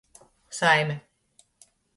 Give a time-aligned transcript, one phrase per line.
[0.59, 0.95] Saime.